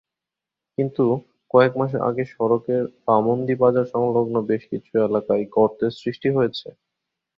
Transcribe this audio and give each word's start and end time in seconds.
কিন্তু 0.77 1.05
কয়েক 1.51 1.73
মাস 1.79 1.91
আগে 2.07 2.23
সড়কের 2.33 2.83
বামন্দী 3.05 3.55
বাজারসংলগ্ন 3.61 4.35
বেশ 4.49 4.63
কিছু 4.71 4.91
এলাকায় 5.07 5.43
গর্তের 5.55 5.91
সৃষ্টি 5.99 6.29
হয়েছে। 6.35 6.67